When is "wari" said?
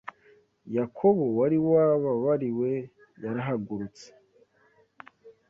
1.39-1.57